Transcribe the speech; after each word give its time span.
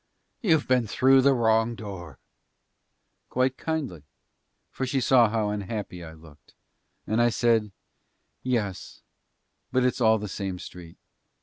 You've 0.41 0.67
been 0.67 0.87
through 0.87 1.21
the 1.21 1.35
wrong 1.35 1.75
door," 1.75 2.17
quite 3.29 3.55
kindly 3.55 4.01
for 4.71 4.83
she 4.87 4.99
saw 4.99 5.29
how 5.29 5.51
unhappy 5.51 6.03
I 6.03 6.13
looked. 6.13 6.55
And 7.05 7.21
I 7.21 7.29
said, 7.29 7.71
"Yes, 8.41 9.03
but 9.71 9.85
it's 9.85 10.01
all 10.01 10.17
the 10.17 10.27
same 10.27 10.57
street. 10.57 10.97